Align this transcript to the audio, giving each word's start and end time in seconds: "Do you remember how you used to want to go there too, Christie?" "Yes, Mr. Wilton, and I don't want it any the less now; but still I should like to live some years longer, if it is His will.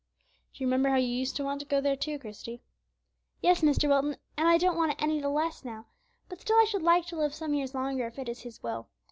"Do 0.55 0.63
you 0.63 0.67
remember 0.67 0.89
how 0.89 0.95
you 0.95 1.05
used 1.09 1.35
to 1.35 1.43
want 1.43 1.59
to 1.59 1.65
go 1.67 1.79
there 1.79 1.95
too, 1.95 2.17
Christie?" 2.17 2.63
"Yes, 3.39 3.61
Mr. 3.61 3.87
Wilton, 3.87 4.15
and 4.35 4.47
I 4.47 4.57
don't 4.57 4.75
want 4.75 4.93
it 4.93 4.97
any 4.99 5.21
the 5.21 5.29
less 5.29 5.63
now; 5.63 5.85
but 6.27 6.41
still 6.41 6.57
I 6.57 6.65
should 6.65 6.81
like 6.81 7.05
to 7.09 7.15
live 7.17 7.35
some 7.35 7.53
years 7.53 7.75
longer, 7.75 8.07
if 8.07 8.17
it 8.17 8.27
is 8.27 8.39
His 8.41 8.63
will. 8.63 8.89